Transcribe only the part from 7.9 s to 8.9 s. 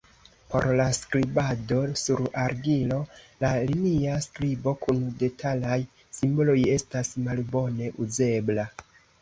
uzebla.